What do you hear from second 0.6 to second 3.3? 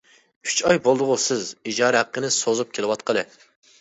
ئاي بولدىغۇ سىز ئىجارە ھەققىنى سوزۇپ كېلىۋاتقىلى!